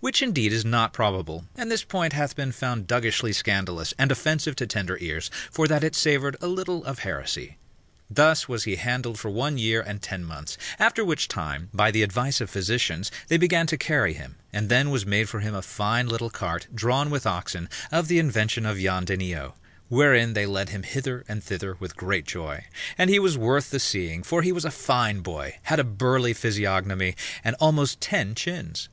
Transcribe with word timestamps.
Which 0.00 0.20
indeed 0.20 0.52
is 0.52 0.62
not 0.62 0.92
probable, 0.92 1.46
and 1.56 1.70
this 1.70 1.84
point 1.84 2.12
hath 2.12 2.36
been 2.36 2.52
found 2.52 2.86
duggishly 2.86 3.32
scandalous 3.32 3.94
and 3.98 4.12
offensive 4.12 4.54
to 4.56 4.66
tender 4.66 4.98
ears, 5.00 5.30
for 5.50 5.66
that 5.68 5.82
it 5.82 5.94
savoured 5.94 6.36
a 6.42 6.48
little 6.48 6.84
of 6.84 6.98
heresy. 6.98 7.56
Thus 8.10 8.46
was 8.46 8.64
he 8.64 8.76
handled 8.76 9.18
for 9.18 9.30
one 9.30 9.56
year 9.56 9.80
and 9.80 10.02
ten 10.02 10.22
months; 10.22 10.58
after 10.78 11.02
which 11.02 11.28
time, 11.28 11.70
by 11.72 11.90
the 11.90 12.02
advice 12.02 12.42
of 12.42 12.50
physicians, 12.50 13.10
they 13.28 13.38
began 13.38 13.66
to 13.68 13.78
carry 13.78 14.12
him, 14.12 14.36
and 14.52 14.68
then 14.68 14.90
was 14.90 15.06
made 15.06 15.30
for 15.30 15.40
him 15.40 15.54
a 15.54 15.62
fine 15.62 16.06
little 16.06 16.28
cart 16.28 16.66
drawn 16.74 17.08
with 17.08 17.26
oxen, 17.26 17.66
of 17.90 18.08
the 18.08 18.18
invention 18.18 18.66
of 18.66 18.78
Jan 18.78 19.06
Denio, 19.06 19.54
wherein 19.88 20.34
they 20.34 20.44
led 20.44 20.68
him 20.68 20.82
hither 20.82 21.24
and 21.26 21.42
thither 21.42 21.76
with 21.80 21.96
great 21.96 22.26
joy; 22.26 22.66
and 22.98 23.08
he 23.08 23.18
was 23.18 23.38
worth 23.38 23.70
the 23.70 23.80
seeing, 23.80 24.22
for 24.22 24.42
he 24.42 24.52
was 24.52 24.66
a 24.66 24.70
fine 24.70 25.20
boy, 25.20 25.56
had 25.62 25.80
a 25.80 25.84
burly 25.84 26.34
physiognomy, 26.34 27.16
and 27.42 27.54
almost 27.60 27.98
ten 28.02 28.34
chins. 28.34 28.88